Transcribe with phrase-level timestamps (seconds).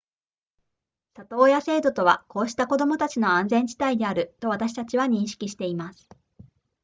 [1.13, 6.09] 里親制度とはこうした子供たちの安全地帯であると私たちは認識しています